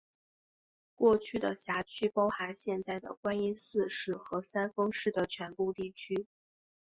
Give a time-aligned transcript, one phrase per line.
[0.95, 6.25] 过去的辖区包含现在的观音寺市和三丰市的全部地区。